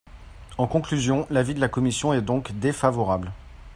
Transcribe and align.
En 0.57 0.65
conclusion, 0.65 1.27
l’avis 1.29 1.53
de 1.53 1.59
la 1.59 1.67
commission 1.69 2.11
est 2.11 2.23
donc 2.23 2.53
défavorable. 2.53 3.31